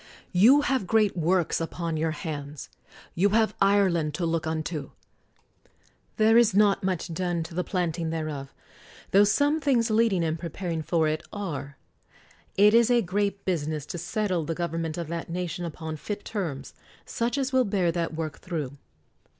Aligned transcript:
You 0.31 0.61
have 0.61 0.87
great 0.87 1.15
works 1.15 1.61
upon 1.61 1.95
your 1.95 2.09
hands. 2.09 2.69
You 3.13 3.29
have 3.37 3.53
Ireland 3.61 4.15
to 4.15 4.25
look 4.25 4.47
unto. 4.47 4.89
There 6.17 6.39
is 6.39 6.55
not 6.55 6.83
much 6.83 7.13
done 7.13 7.43
to 7.43 7.53
the 7.53 7.63
planting 7.63 8.09
thereof, 8.09 8.51
tho 9.11 9.23
some 9.23 9.59
things 9.61 9.91
leading 9.91 10.23
and 10.23 10.39
preparing 10.39 10.81
for 10.81 11.07
it 11.07 11.21
are. 11.31 11.77
It 12.57 12.73
is 12.73 12.89
a 12.89 13.03
great 13.03 13.45
business 13.45 13.85
to 13.85 13.99
settle 13.99 14.43
the 14.43 14.55
government 14.55 14.97
of 14.97 15.07
that 15.09 15.29
nation 15.29 15.65
upon 15.65 15.97
fit 15.97 16.25
terms, 16.25 16.73
such 17.05 17.37
as 17.37 17.53
will 17.53 17.63
bear 17.63 17.91
that 17.91 18.15
work 18.15 18.39
through. 18.39 18.77